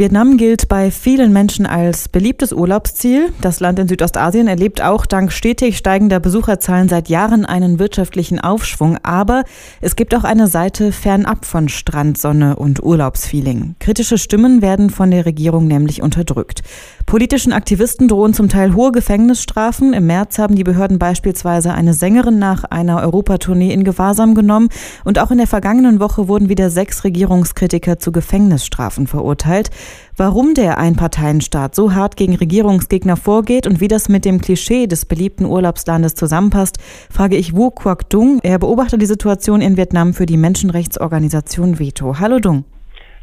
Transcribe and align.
Vietnam 0.00 0.36
gilt 0.36 0.68
bei 0.68 0.92
vielen 0.92 1.32
Menschen 1.32 1.66
als 1.66 2.08
beliebtes 2.08 2.52
Urlaubsziel. 2.52 3.32
Das 3.40 3.58
Land 3.58 3.80
in 3.80 3.88
Südostasien 3.88 4.46
erlebt 4.46 4.80
auch 4.80 5.06
dank 5.06 5.32
stetig 5.32 5.76
steigender 5.76 6.20
Besucherzahlen 6.20 6.88
seit 6.88 7.08
Jahren 7.08 7.44
einen 7.44 7.80
wirtschaftlichen 7.80 8.38
Aufschwung. 8.38 8.98
Aber 9.02 9.42
es 9.80 9.96
gibt 9.96 10.14
auch 10.14 10.22
eine 10.22 10.46
Seite 10.46 10.92
fernab 10.92 11.44
von 11.44 11.68
Strand, 11.68 12.16
Sonne 12.16 12.54
und 12.54 12.80
Urlaubsfeeling. 12.80 13.74
Kritische 13.80 14.18
Stimmen 14.18 14.62
werden 14.62 14.90
von 14.90 15.10
der 15.10 15.26
Regierung 15.26 15.66
nämlich 15.66 16.00
unterdrückt. 16.00 16.62
Politischen 17.04 17.52
Aktivisten 17.52 18.06
drohen 18.06 18.34
zum 18.34 18.48
Teil 18.48 18.74
hohe 18.74 18.92
Gefängnisstrafen. 18.92 19.94
Im 19.94 20.06
März 20.06 20.38
haben 20.38 20.54
die 20.54 20.62
Behörden 20.62 21.00
beispielsweise 21.00 21.72
eine 21.72 21.92
Sängerin 21.92 22.38
nach 22.38 22.62
einer 22.62 23.02
Europatournee 23.02 23.72
in 23.72 23.82
Gewahrsam 23.82 24.36
genommen. 24.36 24.68
Und 25.04 25.18
auch 25.18 25.32
in 25.32 25.38
der 25.38 25.48
vergangenen 25.48 25.98
Woche 25.98 26.28
wurden 26.28 26.48
wieder 26.48 26.70
sechs 26.70 27.02
Regierungskritiker 27.02 27.98
zu 27.98 28.12
Gefängnisstrafen 28.12 29.08
verurteilt. 29.08 29.70
Warum 30.16 30.54
der 30.54 30.78
Einparteienstaat 30.78 31.74
so 31.74 31.94
hart 31.94 32.16
gegen 32.16 32.34
Regierungsgegner 32.34 33.16
vorgeht 33.16 33.66
und 33.66 33.80
wie 33.80 33.88
das 33.88 34.08
mit 34.08 34.24
dem 34.24 34.40
Klischee 34.40 34.86
des 34.86 35.06
beliebten 35.06 35.44
Urlaubslandes 35.44 36.14
zusammenpasst, 36.14 36.78
frage 37.10 37.36
ich 37.36 37.54
Wu 37.54 37.70
Quoc 37.70 38.10
Dung. 38.10 38.40
Er 38.42 38.58
beobachtet 38.58 39.00
die 39.00 39.06
Situation 39.06 39.60
in 39.60 39.76
Vietnam 39.76 40.14
für 40.14 40.26
die 40.26 40.36
Menschenrechtsorganisation 40.36 41.78
Veto. 41.78 42.18
Hallo 42.18 42.40
Dung. 42.40 42.64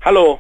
Hallo. 0.04 0.40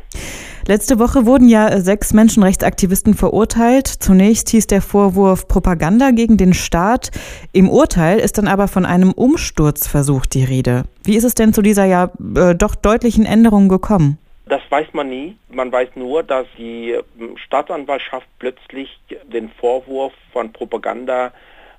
Letzte 0.67 0.97
Woche 0.97 1.27
wurden 1.27 1.47
ja 1.47 1.79
sechs 1.79 2.11
Menschenrechtsaktivisten 2.11 3.13
verurteilt. 3.13 3.87
Zunächst 3.87 4.49
hieß 4.49 4.65
der 4.65 4.81
Vorwurf 4.81 5.47
Propaganda 5.47 6.09
gegen 6.09 6.37
den 6.37 6.55
Staat. 6.55 7.11
Im 7.51 7.69
Urteil 7.69 8.17
ist 8.17 8.39
dann 8.39 8.47
aber 8.47 8.67
von 8.67 8.83
einem 8.83 9.11
Umsturzversuch 9.11 10.25
die 10.25 10.43
Rede. 10.43 10.85
Wie 11.03 11.17
ist 11.17 11.23
es 11.23 11.35
denn 11.35 11.53
zu 11.53 11.61
dieser 11.61 11.85
ja 11.85 12.09
äh, 12.35 12.55
doch 12.55 12.73
deutlichen 12.73 13.25
Änderung 13.25 13.69
gekommen? 13.69 14.17
Das 14.47 14.61
weiß 14.69 14.93
man 14.93 15.09
nie. 15.09 15.37
Man 15.49 15.71
weiß 15.71 15.89
nur, 15.95 16.21
dass 16.21 16.45
die 16.57 16.91
ähm, 16.91 17.37
Staatsanwaltschaft 17.37 18.27
plötzlich 18.39 18.99
den 19.23 19.49
Vorwurf 19.49 20.13
von 20.31 20.53
Propaganda 20.53 21.31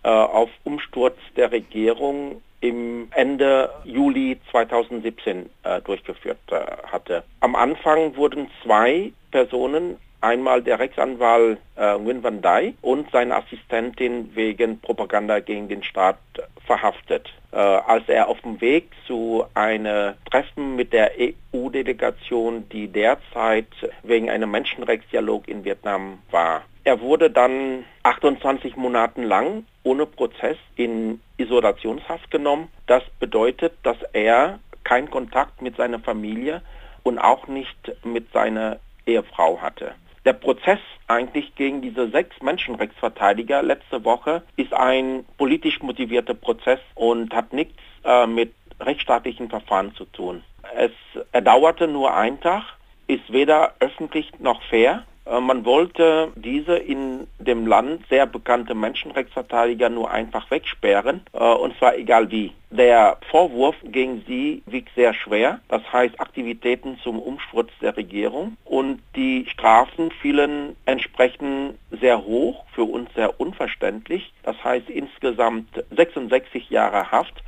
äh, 0.02 0.08
auf 0.08 0.50
Umsturz 0.64 1.16
der 1.36 1.52
Regierung 1.52 2.42
im 2.60 3.08
Ende 3.12 3.70
Juli 3.84 4.40
2017 4.50 5.48
äh, 5.62 5.80
durchgeführt 5.82 6.38
äh, 6.50 6.60
hatte. 6.90 7.22
Am 7.40 7.54
Anfang 7.54 8.16
wurden 8.16 8.50
zwei 8.62 9.12
Personen 9.30 9.98
einmal 10.20 10.62
der 10.62 10.78
Rechtsanwalt 10.78 11.58
äh, 11.76 11.98
Nguyen 11.98 12.22
Van 12.22 12.42
Dai 12.42 12.74
und 12.82 13.10
seine 13.10 13.36
Assistentin 13.36 14.34
wegen 14.34 14.80
Propaganda 14.80 15.40
gegen 15.40 15.68
den 15.68 15.82
Staat 15.82 16.18
verhaftet. 16.66 17.32
Äh, 17.52 17.56
als 17.56 18.08
er 18.08 18.28
auf 18.28 18.40
dem 18.40 18.60
Weg 18.60 18.90
zu 19.06 19.44
einem 19.54 20.14
Treffen 20.30 20.76
mit 20.76 20.92
der 20.92 21.12
EU-Delegation, 21.18 22.68
die 22.70 22.88
derzeit 22.88 23.68
wegen 24.02 24.28
einem 24.30 24.50
Menschenrechtsdialog 24.50 25.48
in 25.48 25.64
Vietnam 25.64 26.18
war. 26.30 26.62
Er 26.84 27.00
wurde 27.00 27.30
dann 27.30 27.84
28 28.02 28.76
Monate 28.76 29.22
lang 29.22 29.64
ohne 29.82 30.06
Prozess 30.06 30.56
in 30.76 31.20
Isolationshaft 31.36 32.30
genommen. 32.30 32.68
Das 32.86 33.02
bedeutet, 33.18 33.72
dass 33.82 33.96
er 34.12 34.60
keinen 34.84 35.10
Kontakt 35.10 35.62
mit 35.62 35.76
seiner 35.76 35.98
Familie 35.98 36.62
und 37.02 37.18
auch 37.18 37.48
nicht 37.48 37.92
mit 38.04 38.32
seiner 38.32 38.78
Ehefrau 39.06 39.60
hatte. 39.60 39.94
Der 40.26 40.32
Prozess 40.32 40.80
eigentlich 41.06 41.54
gegen 41.54 41.82
diese 41.82 42.10
sechs 42.10 42.42
Menschenrechtsverteidiger 42.42 43.62
letzte 43.62 44.04
Woche 44.04 44.42
ist 44.56 44.74
ein 44.74 45.24
politisch 45.38 45.80
motivierter 45.82 46.34
Prozess 46.34 46.80
und 46.96 47.32
hat 47.32 47.52
nichts 47.52 47.80
äh, 48.04 48.26
mit 48.26 48.52
rechtsstaatlichen 48.80 49.48
Verfahren 49.48 49.94
zu 49.94 50.04
tun. 50.06 50.42
Es 50.74 50.90
er 51.30 51.42
dauerte 51.42 51.86
nur 51.86 52.12
einen 52.12 52.40
Tag, 52.40 52.64
ist 53.06 53.32
weder 53.32 53.74
öffentlich 53.78 54.32
noch 54.40 54.60
fair 54.64 55.04
man 55.40 55.64
wollte 55.64 56.32
diese 56.36 56.76
in 56.76 57.26
dem 57.38 57.66
Land 57.66 58.06
sehr 58.08 58.26
bekannte 58.26 58.74
Menschenrechtsverteidiger 58.74 59.88
nur 59.88 60.10
einfach 60.10 60.50
wegsperren, 60.50 61.22
äh, 61.32 61.38
und 61.38 61.76
zwar 61.78 61.96
egal 61.96 62.30
wie. 62.30 62.52
Der 62.70 63.18
Vorwurf 63.30 63.76
gegen 63.84 64.22
sie 64.26 64.62
wiegt 64.66 64.90
sehr 64.94 65.14
schwer, 65.14 65.60
das 65.68 65.82
heißt 65.92 66.20
Aktivitäten 66.20 66.98
zum 67.02 67.18
Umsturz 67.18 67.70
der 67.80 67.96
Regierung 67.96 68.56
und 68.64 69.00
die 69.14 69.46
Strafen 69.48 70.10
fielen 70.10 70.76
entsprechend 70.84 71.78
sehr 71.90 72.24
hoch, 72.24 72.64
für 72.74 72.84
uns 72.84 73.08
sehr 73.14 73.40
unverständlich, 73.40 74.32
das 74.42 74.62
heißt 74.62 74.90
insgesamt 74.90 75.68
66 75.90 76.70
Jahre 76.70 77.10
Haft 77.10 77.42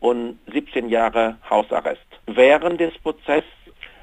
und 0.00 0.38
17 0.52 0.88
Jahre 0.88 1.36
Hausarrest. 1.48 2.00
Während 2.26 2.80
des 2.80 2.96
Prozesses 2.98 3.44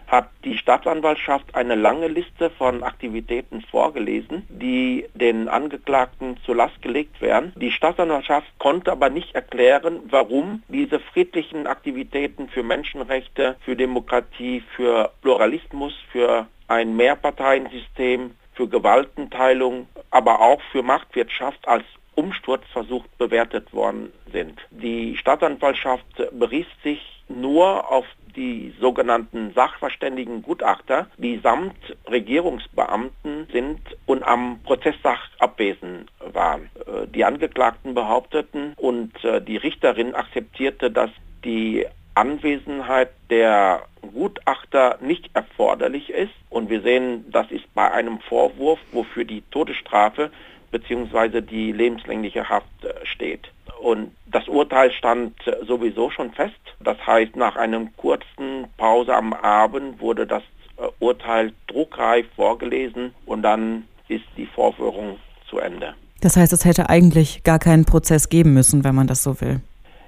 hat 0.10 0.30
die 0.44 0.58
Staatsanwaltschaft 0.58 1.54
eine 1.56 1.76
lange 1.76 2.08
Liste 2.08 2.50
von 2.50 2.84
Aktivitäten 2.84 3.62
vorgelesen, 3.62 4.46
die 4.50 5.06
den 5.14 5.48
Angeklagten 5.48 6.38
zur 6.46 6.56
Last 6.56 6.82
gelegt 6.82 7.22
werden. 7.22 7.54
Die 7.56 7.72
Staatsanwaltschaft 7.72 8.48
konnte 8.58 8.92
aber 8.92 9.10
nicht 9.10 9.36
erklären, 9.36 10.02
warum 10.10 10.64
diese 10.68 11.00
friedlichen 11.00 11.68
Aktivitäten 11.68 12.50
für 12.50 12.64
Menschenrechte, 12.64 13.56
für 13.62 13.76
Demokratie, 13.76 14.64
für 14.76 15.12
Pluralismus, 15.22 15.94
für 16.12 16.48
ein 16.68 16.96
Mehrparteiensystem, 16.96 18.32
für 18.54 18.68
Gewaltenteilung, 18.68 19.88
aber 20.12 20.42
auch 20.42 20.62
für 20.72 20.84
Marktwirtschaft 20.84 21.68
als 21.68 21.86
Umsturzversuch 22.16 23.06
bewertet 23.18 23.72
worden 23.74 24.12
sind. 24.34 24.60
Die 24.72 25.16
Staatsanwaltschaft 25.16 26.06
berief 26.32 26.68
sich 26.84 27.00
nur 27.30 27.90
auf 27.90 28.06
die 28.36 28.74
sogenannten 28.80 29.54
sachverständigen 29.54 30.42
Gutachter, 30.42 31.08
die 31.18 31.40
samt 31.42 31.76
Regierungsbeamten 32.10 33.48
sind 33.52 33.80
und 34.06 34.24
am 34.24 34.60
Prozesssach 34.64 35.30
abwesend 35.40 36.10
waren. 36.34 36.70
Äh, 36.86 37.08
die 37.08 37.26
Angeklagten 37.26 37.94
behaupteten 37.94 38.74
und 38.78 39.24
äh, 39.24 39.42
die 39.42 39.58
Richterin 39.58 40.16
akzeptierte, 40.16 40.92
dass 40.92 41.10
die 41.44 41.86
Anwesenheit 42.16 43.12
der 43.30 43.84
Gutachter 44.14 44.98
nicht 45.02 45.30
erforderlich 45.34 46.10
ist. 46.10 46.34
Und 46.50 46.70
wir 46.70 46.82
sehen, 46.82 47.26
das 47.32 47.50
ist 47.52 47.74
bei 47.74 47.92
einem 47.92 48.20
Vorwurf, 48.20 48.80
wofür 48.92 49.24
die 49.24 49.44
Todesstrafe 49.52 50.32
bzw. 50.72 51.42
die 51.42 51.72
lebenslängliche 51.72 52.48
Haft 52.48 52.68
äh, 52.84 53.06
steht. 53.06 53.52
Und 53.82 54.12
das 54.26 54.48
Urteil 54.48 54.92
stand 54.92 55.34
sowieso 55.66 56.10
schon 56.10 56.32
fest. 56.32 56.60
Das 56.82 56.98
heißt, 57.06 57.36
nach 57.36 57.56
einer 57.56 57.88
kurzen 57.98 58.68
Pause 58.78 59.16
am 59.16 59.34
Abend 59.34 60.02
wurde 60.02 60.28
das 60.28 60.44
äh, 60.78 60.88
Urteil 61.00 61.54
druckreif 61.68 62.26
vorgelesen 62.36 63.14
und 63.26 63.42
dann 63.42 63.86
ist 64.08 64.26
die 64.38 64.48
Vorführung 64.48 65.18
zu 65.50 65.60
Ende. 65.60 65.96
Das 66.22 66.36
heißt, 66.36 66.52
es 66.52 66.66
hätte 66.66 66.90
eigentlich 66.90 67.44
gar 67.44 67.60
keinen 67.60 67.86
Prozess 67.86 68.30
geben 68.30 68.54
müssen, 68.54 68.84
wenn 68.84 68.96
man 68.96 69.08
das 69.08 69.24
so 69.24 69.40
will. 69.40 69.62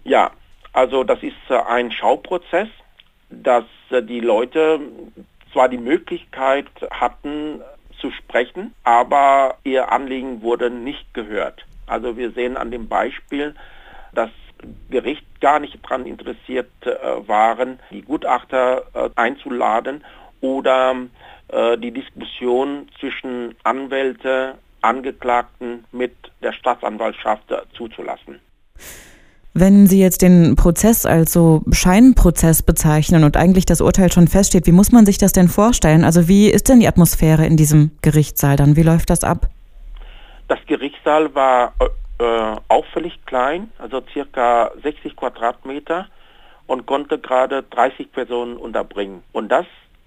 Ja, 0.03 0.31
also 0.73 1.03
das 1.03 1.21
ist 1.23 1.35
äh, 1.49 1.55
ein 1.55 1.91
Schauprozess, 1.91 2.67
dass 3.29 3.65
äh, 3.89 4.01
die 4.01 4.19
Leute 4.19 4.79
zwar 5.51 5.69
die 5.69 5.77
Möglichkeit 5.77 6.67
hatten 6.91 7.61
zu 8.01 8.11
sprechen, 8.11 8.73
aber 8.83 9.55
ihr 9.63 9.91
Anliegen 9.91 10.41
wurde 10.41 10.69
nicht 10.69 11.13
gehört. 11.13 11.65
Also 11.87 12.17
wir 12.17 12.31
sehen 12.31 12.57
an 12.57 12.71
dem 12.71 12.87
Beispiel, 12.87 13.55
dass 14.13 14.29
Gericht 14.89 15.25
gar 15.39 15.59
nicht 15.59 15.79
daran 15.83 16.05
interessiert 16.05 16.69
äh, 16.81 17.27
waren, 17.27 17.79
die 17.91 18.01
Gutachter 18.01 18.83
äh, 18.93 19.09
einzuladen 19.15 20.03
oder 20.39 20.95
äh, 21.47 21.77
die 21.77 21.91
Diskussion 21.91 22.89
zwischen 22.99 23.55
Anwälte, 23.63 24.57
Angeklagten 24.81 25.85
mit 25.91 26.15
der 26.41 26.53
Staatsanwaltschaft 26.53 27.43
zuzulassen. 27.73 28.39
Wenn 29.53 29.85
Sie 29.85 29.99
jetzt 29.99 30.21
den 30.21 30.55
Prozess 30.55 31.05
als 31.05 31.33
so 31.33 31.61
Scheinprozess 31.71 32.63
bezeichnen 32.63 33.25
und 33.25 33.35
eigentlich 33.35 33.65
das 33.65 33.81
Urteil 33.81 34.09
schon 34.09 34.29
feststeht, 34.29 34.65
wie 34.65 34.71
muss 34.71 34.93
man 34.93 35.05
sich 35.05 35.17
das 35.17 35.33
denn 35.33 35.49
vorstellen? 35.49 36.05
Also 36.05 36.29
wie 36.29 36.49
ist 36.49 36.69
denn 36.69 36.79
die 36.79 36.87
Atmosphäre 36.87 37.45
in 37.45 37.57
diesem 37.57 37.91
Gerichtssaal 38.01 38.55
dann? 38.55 38.77
Wie 38.77 38.83
läuft 38.83 39.09
das 39.09 39.25
ab? 39.25 39.47
Das 40.47 40.59
Gerichtssaal 40.67 41.35
war 41.35 41.73
äh, 42.19 42.55
auffällig 42.69 43.19
klein, 43.25 43.71
also 43.77 44.01
circa 44.13 44.71
60 44.83 45.17
Quadratmeter 45.17 46.07
und 46.67 46.85
konnte 46.85 47.19
gerade 47.19 47.63
30 47.63 48.11
Personen 48.13 48.55
unterbringen. 48.55 49.23
Und 49.33 49.49
das 49.49 49.65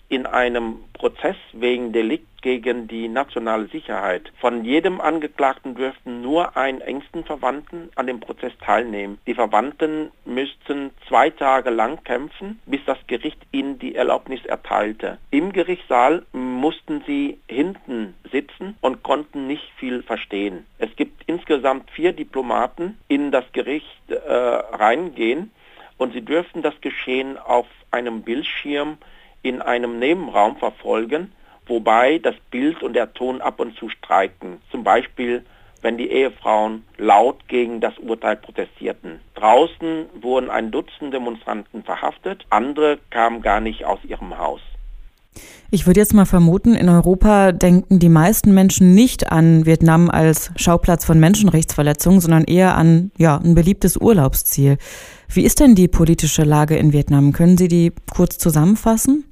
in 0.08 0.26
einem 0.26 0.84
Prozess 0.92 1.36
wegen 1.52 1.92
Delikt 1.92 2.42
gegen 2.42 2.88
die 2.88 3.08
nationale 3.08 3.68
Sicherheit. 3.68 4.30
Von 4.38 4.64
jedem 4.64 5.00
Angeklagten 5.00 5.74
dürften 5.74 6.20
nur 6.20 6.56
ein 6.58 6.82
engsten 6.82 7.24
Verwandten 7.24 7.90
an 7.94 8.06
dem 8.06 8.20
Prozess 8.20 8.52
teilnehmen. 8.60 9.18
Die 9.26 9.34
Verwandten 9.34 10.10
müssten 10.26 10.90
zwei 11.08 11.30
Tage 11.30 11.70
lang 11.70 12.04
kämpfen, 12.04 12.60
bis 12.66 12.80
das 12.84 12.98
Gericht 13.06 13.38
ihnen 13.50 13.78
die 13.78 13.94
Erlaubnis 13.94 14.44
erteilte. 14.44 15.18
Im 15.30 15.52
Gerichtssaal 15.52 16.26
mussten 16.32 17.02
sie 17.06 17.38
hinten 17.48 18.14
sitzen 18.30 18.76
und 18.82 19.02
konnten 19.02 19.46
nicht 19.46 19.70
viel 19.78 20.02
verstehen. 20.02 20.66
Es 20.78 20.94
gibt 20.96 21.22
insgesamt 21.26 21.90
vier 21.90 22.12
Diplomaten 22.12 22.98
in 23.08 23.30
das 23.30 23.44
Gericht 23.52 24.10
äh, 24.10 24.14
reingehen 24.16 25.50
und 25.96 26.12
sie 26.12 26.22
dürften 26.22 26.60
das 26.60 26.78
Geschehen 26.82 27.38
auf 27.38 27.66
einem 27.90 28.22
Bildschirm 28.22 28.98
in 29.44 29.62
einem 29.62 29.98
Nebenraum 30.00 30.56
verfolgen, 30.56 31.32
wobei 31.66 32.18
das 32.18 32.34
Bild 32.50 32.82
und 32.82 32.94
der 32.94 33.12
Ton 33.12 33.40
ab 33.40 33.60
und 33.60 33.76
zu 33.76 33.88
streiken. 33.88 34.60
Zum 34.70 34.82
Beispiel, 34.82 35.44
wenn 35.82 35.98
die 35.98 36.10
Ehefrauen 36.10 36.84
laut 36.96 37.46
gegen 37.46 37.80
das 37.80 37.96
Urteil 37.98 38.36
protestierten. 38.36 39.20
Draußen 39.34 40.06
wurden 40.20 40.50
ein 40.50 40.70
Dutzend 40.70 41.12
Demonstranten 41.12 41.84
verhaftet, 41.84 42.46
andere 42.48 42.98
kamen 43.10 43.42
gar 43.42 43.60
nicht 43.60 43.84
aus 43.84 43.98
ihrem 44.02 44.38
Haus. 44.38 44.62
Ich 45.70 45.86
würde 45.86 46.00
jetzt 46.00 46.14
mal 46.14 46.24
vermuten, 46.24 46.74
in 46.74 46.88
Europa 46.88 47.52
denken 47.52 47.98
die 47.98 48.08
meisten 48.08 48.54
Menschen 48.54 48.94
nicht 48.94 49.30
an 49.32 49.66
Vietnam 49.66 50.08
als 50.08 50.52
Schauplatz 50.56 51.04
von 51.04 51.18
Menschenrechtsverletzungen, 51.18 52.20
sondern 52.20 52.44
eher 52.44 52.76
an 52.76 53.10
ja, 53.18 53.38
ein 53.38 53.54
beliebtes 53.54 53.96
Urlaubsziel. 53.96 54.78
Wie 55.28 55.42
ist 55.42 55.60
denn 55.60 55.74
die 55.74 55.88
politische 55.88 56.44
Lage 56.44 56.76
in 56.76 56.92
Vietnam? 56.92 57.32
Können 57.32 57.58
Sie 57.58 57.68
die 57.68 57.92
kurz 58.14 58.38
zusammenfassen? 58.38 59.24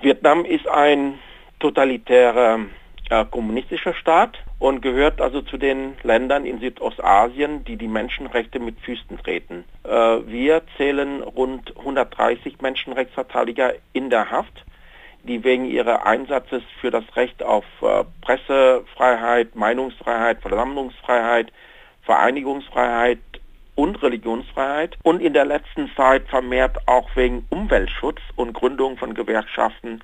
Vietnam 0.00 0.44
ist 0.44 0.66
ein 0.68 1.18
totalitärer 1.58 2.60
äh, 3.10 3.24
kommunistischer 3.26 3.94
Staat 3.94 4.38
und 4.58 4.80
gehört 4.80 5.20
also 5.20 5.42
zu 5.42 5.58
den 5.58 5.96
Ländern 6.02 6.46
in 6.46 6.60
Südostasien, 6.60 7.64
die 7.64 7.76
die 7.76 7.88
Menschenrechte 7.88 8.60
mit 8.60 8.80
Füßen 8.80 9.18
treten. 9.18 9.64
Äh, 9.84 9.90
wir 9.90 10.62
zählen 10.76 11.22
rund 11.22 11.76
130 11.76 12.60
Menschenrechtsverteidiger 12.60 13.74
in 13.92 14.10
der 14.10 14.30
Haft 14.30 14.64
die 15.24 15.44
wegen 15.44 15.66
ihres 15.66 16.00
Einsatzes 16.02 16.62
für 16.80 16.90
das 16.90 17.04
Recht 17.16 17.42
auf 17.42 17.64
äh, 17.82 18.04
Pressefreiheit, 18.22 19.54
Meinungsfreiheit, 19.54 20.40
Versammlungsfreiheit, 20.40 21.52
Vereinigungsfreiheit 22.02 23.18
und 23.80 24.02
Religionsfreiheit 24.02 24.98
und 25.02 25.22
in 25.22 25.32
der 25.32 25.46
letzten 25.46 25.90
Zeit 25.96 26.28
vermehrt 26.28 26.86
auch 26.86 27.08
wegen 27.16 27.46
Umweltschutz 27.48 28.20
und 28.36 28.52
Gründung 28.52 28.98
von 28.98 29.14
Gewerkschaften 29.14 30.00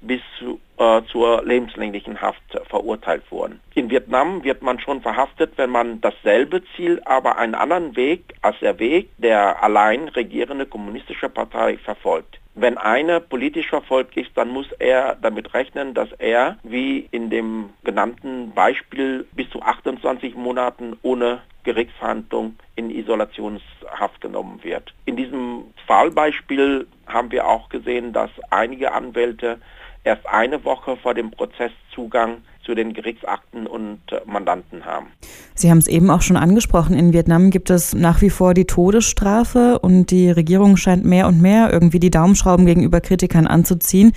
bis 0.00 0.20
zu, 0.38 0.60
äh, 0.78 1.02
zur 1.10 1.44
lebenslänglichen 1.44 2.20
Haft 2.20 2.42
verurteilt 2.68 3.22
wurden. 3.30 3.60
In 3.74 3.90
Vietnam 3.90 4.44
wird 4.44 4.62
man 4.62 4.78
schon 4.78 5.00
verhaftet, 5.00 5.52
wenn 5.56 5.70
man 5.70 6.00
dasselbe 6.00 6.62
Ziel, 6.74 7.00
aber 7.04 7.38
einen 7.38 7.54
anderen 7.54 7.96
Weg 7.96 8.34
als 8.42 8.58
der 8.60 8.78
Weg 8.78 9.08
der 9.18 9.62
allein 9.62 10.08
regierende 10.08 10.66
kommunistische 10.66 11.28
Partei 11.28 11.78
verfolgt. 11.78 12.38
Wenn 12.58 12.78
einer 12.78 13.20
politisch 13.20 13.68
verfolgt 13.68 14.16
ist, 14.16 14.30
dann 14.34 14.48
muss 14.48 14.72
er 14.78 15.16
damit 15.20 15.52
rechnen, 15.52 15.92
dass 15.92 16.10
er, 16.12 16.56
wie 16.62 17.06
in 17.10 17.28
dem 17.28 17.70
genannten 17.84 18.52
Beispiel, 18.52 19.26
bis 19.32 19.50
zu 19.50 19.60
28 19.60 20.34
Monaten 20.36 20.96
ohne 21.02 21.42
Gerichtsverhandlung 21.64 22.56
in 22.74 22.90
Isolationshaft 22.90 24.22
genommen 24.22 24.60
wird. 24.62 24.94
In 25.04 25.16
diesem 25.16 25.64
Fallbeispiel 25.86 26.86
haben 27.06 27.30
wir 27.30 27.46
auch 27.46 27.68
gesehen, 27.68 28.14
dass 28.14 28.30
einige 28.50 28.92
Anwälte 28.92 29.60
erst 30.06 30.26
eine 30.26 30.64
Woche 30.64 30.96
vor 30.96 31.14
dem 31.14 31.30
Prozess 31.30 31.72
Zugang 31.94 32.38
zu 32.64 32.74
den 32.74 32.94
Gerichtsakten 32.94 33.66
und 33.66 34.00
Mandanten 34.24 34.84
haben. 34.84 35.08
Sie 35.54 35.70
haben 35.70 35.78
es 35.78 35.88
eben 35.88 36.10
auch 36.10 36.22
schon 36.22 36.36
angesprochen, 36.36 36.96
in 36.96 37.12
Vietnam 37.12 37.50
gibt 37.50 37.70
es 37.70 37.94
nach 37.94 38.22
wie 38.22 38.30
vor 38.30 38.54
die 38.54 38.64
Todesstrafe 38.64 39.78
und 39.78 40.10
die 40.10 40.30
Regierung 40.30 40.76
scheint 40.76 41.04
mehr 41.04 41.26
und 41.26 41.40
mehr 41.40 41.72
irgendwie 41.72 42.00
die 42.00 42.10
Daumenschrauben 42.10 42.66
gegenüber 42.66 43.00
Kritikern 43.00 43.46
anzuziehen. 43.46 44.12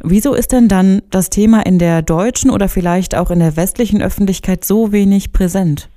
Wieso 0.00 0.34
ist 0.34 0.52
denn 0.52 0.68
dann 0.68 1.02
das 1.10 1.30
Thema 1.30 1.64
in 1.64 1.78
der 1.78 2.02
deutschen 2.02 2.50
oder 2.50 2.68
vielleicht 2.68 3.16
auch 3.16 3.30
in 3.30 3.38
der 3.38 3.56
westlichen 3.56 4.02
Öffentlichkeit 4.02 4.64
so 4.64 4.92
wenig 4.92 5.32
präsent? 5.32 5.88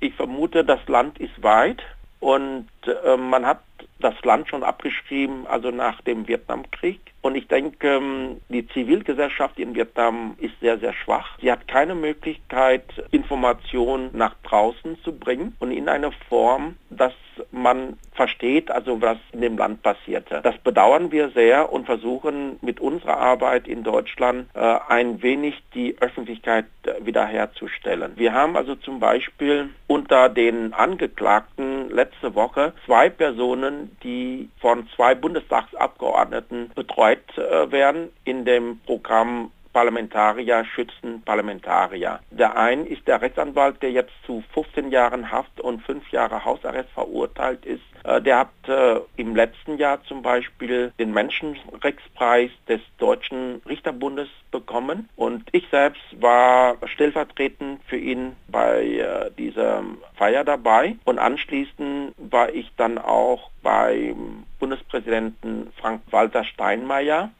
Ich 0.00 0.14
vermute, 0.14 0.64
das 0.64 0.80
Land 0.86 1.18
ist 1.18 1.42
weit 1.42 1.82
und 2.20 2.66
äh, 2.86 3.16
man 3.16 3.44
hat 3.44 3.60
das 4.00 4.14
Land 4.24 4.48
schon 4.48 4.62
abgeschrieben, 4.62 5.46
also 5.46 5.70
nach 5.70 6.00
dem 6.02 6.28
Vietnamkrieg. 6.28 7.00
Und 7.26 7.34
ich 7.34 7.48
denke, 7.48 7.96
ähm, 7.96 8.40
die 8.48 8.68
Zivilgesellschaft 8.68 9.58
in 9.58 9.74
Vietnam 9.74 10.36
ist 10.38 10.54
sehr, 10.60 10.78
sehr 10.78 10.92
schwach. 10.92 11.36
Sie 11.40 11.50
hat 11.50 11.66
keine 11.66 11.96
Möglichkeit, 11.96 12.84
Informationen 13.10 14.10
nach 14.12 14.36
draußen 14.44 14.96
zu 15.02 15.10
bringen 15.12 15.56
und 15.58 15.72
in 15.72 15.88
einer 15.88 16.12
Form, 16.28 16.76
dass 16.88 17.14
man 17.50 17.98
versteht, 18.12 18.70
also 18.70 19.00
was 19.00 19.18
in 19.32 19.40
dem 19.40 19.58
Land 19.58 19.82
passierte. 19.82 20.40
Das 20.42 20.56
bedauern 20.58 21.12
wir 21.12 21.30
sehr 21.30 21.72
und 21.72 21.86
versuchen 21.86 22.58
mit 22.62 22.80
unserer 22.80 23.18
Arbeit 23.18 23.68
in 23.68 23.82
Deutschland 23.82 24.48
äh, 24.54 24.78
ein 24.88 25.22
wenig 25.22 25.62
die 25.74 25.96
Öffentlichkeit 26.00 26.66
äh, 26.84 27.04
wiederherzustellen. 27.04 28.12
Wir 28.16 28.32
haben 28.32 28.56
also 28.56 28.74
zum 28.74 29.00
Beispiel 29.00 29.70
unter 29.86 30.28
den 30.28 30.72
Angeklagten 30.72 31.90
letzte 31.90 32.34
Woche 32.34 32.72
zwei 32.86 33.10
Personen, 33.10 33.96
die 34.02 34.48
von 34.60 34.88
zwei 34.96 35.14
Bundestagsabgeordneten 35.14 36.70
betreut 36.74 37.15
äh, 37.36 37.70
werden 37.70 38.10
in 38.24 38.44
dem 38.44 38.80
Programm 38.80 39.50
Parlamentarier 39.76 40.64
schützen 40.64 41.20
Parlamentarier. 41.22 42.20
Der 42.30 42.56
eine 42.56 42.88
ist 42.88 43.06
der 43.06 43.20
Rechtsanwalt, 43.20 43.82
der 43.82 43.90
jetzt 43.90 44.14
zu 44.24 44.42
15 44.54 44.90
Jahren 44.90 45.30
Haft 45.30 45.60
und 45.60 45.82
5 45.82 46.08
Jahre 46.12 46.46
Hausarrest 46.46 46.88
verurteilt 46.94 47.66
ist. 47.66 47.82
Äh, 48.04 48.22
der 48.22 48.38
hat 48.38 48.68
äh, 48.68 49.00
im 49.18 49.36
letzten 49.36 49.76
Jahr 49.76 50.02
zum 50.04 50.22
Beispiel 50.22 50.94
den 50.98 51.12
Menschenrechtspreis 51.12 52.50
des 52.66 52.80
Deutschen 52.96 53.60
Richterbundes 53.68 54.28
bekommen 54.50 55.10
und 55.14 55.46
ich 55.52 55.68
selbst 55.70 56.00
war 56.22 56.78
stellvertretend 56.86 57.82
für 57.86 57.98
ihn 57.98 58.34
bei 58.48 58.82
äh, 58.82 59.30
dieser 59.36 59.84
Feier 60.14 60.44
dabei 60.44 60.96
und 61.04 61.18
anschließend 61.18 62.14
war 62.16 62.48
ich 62.48 62.72
dann 62.78 62.96
auch 62.96 63.50
beim 63.62 64.44
Bundespräsidenten 64.58 65.70
Frank-Walter 65.78 66.44
Steinmeier 66.44 67.30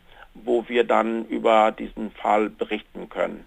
wo 0.44 0.64
wir 0.68 0.84
dann 0.84 1.24
über 1.26 1.72
diesen 1.72 2.05
Fall 2.26 2.50
berichten 2.50 3.08
können. 3.08 3.44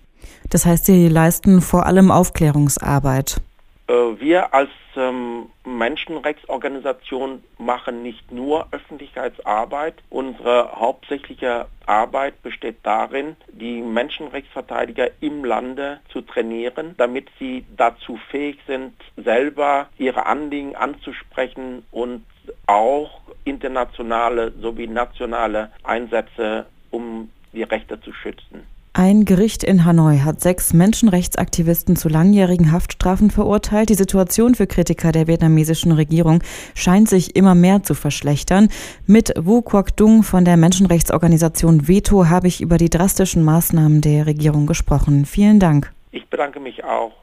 Das 0.49 0.65
heißt, 0.65 0.85
Sie 0.85 1.09
leisten 1.09 1.59
vor 1.61 1.85
allem 1.85 2.11
Aufklärungsarbeit. 2.11 3.41
Äh, 3.87 3.93
wir 3.93 4.53
als 4.53 4.69
ähm, 4.95 5.47
Menschenrechtsorganisation 5.65 7.43
machen 7.57 8.03
nicht 8.03 8.31
nur 8.31 8.67
Öffentlichkeitsarbeit. 8.71 9.95
Unsere 10.09 10.71
hauptsächliche 10.79 11.65
Arbeit 11.87 12.41
besteht 12.41 12.77
darin, 12.83 13.35
die 13.51 13.81
Menschenrechtsverteidiger 13.81 15.09
im 15.19 15.43
Lande 15.43 15.99
zu 16.13 16.21
trainieren, 16.21 16.95
damit 16.97 17.27
sie 17.37 17.65
dazu 17.75 18.17
fähig 18.31 18.59
sind, 18.65 18.93
selber 19.17 19.89
ihre 19.97 20.25
Anliegen 20.25 20.75
anzusprechen 20.77 21.83
und 21.91 22.23
auch 22.65 23.19
internationale 23.43 24.53
sowie 24.61 24.87
nationale 24.87 25.71
Einsätze 25.83 26.65
um 26.91 27.29
die 27.53 27.63
Rechte 27.63 27.99
zu 28.01 28.13
schützen. 28.13 28.61
Ein 28.93 29.23
Gericht 29.23 29.63
in 29.63 29.85
Hanoi 29.85 30.17
hat 30.17 30.41
sechs 30.41 30.73
Menschenrechtsaktivisten 30.73 31.95
zu 31.95 32.09
langjährigen 32.09 32.71
Haftstrafen 32.71 33.29
verurteilt. 33.29 33.89
Die 33.89 33.93
Situation 33.93 34.55
für 34.55 34.65
Kritiker 34.65 35.11
der 35.11 35.27
vietnamesischen 35.27 35.91
Regierung 35.91 36.43
scheint 36.73 37.07
sich 37.07 37.35
immer 37.35 37.53
mehr 37.53 37.83
zu 37.83 37.93
verschlechtern. 37.93 38.67
Mit 39.05 39.31
Wu 39.37 39.61
Quoc 39.61 39.95
Dung 39.95 40.23
von 40.23 40.43
der 40.43 40.57
Menschenrechtsorganisation 40.57 41.87
Veto 41.87 42.27
habe 42.27 42.47
ich 42.47 42.61
über 42.61 42.77
die 42.77 42.89
drastischen 42.89 43.43
Maßnahmen 43.43 44.01
der 44.01 44.25
Regierung 44.25 44.65
gesprochen. 44.65 45.25
Vielen 45.25 45.59
Dank. 45.59 45.93
Ich 46.11 46.27
bedanke 46.27 46.59
mich 46.59 46.83
auch. 46.83 47.13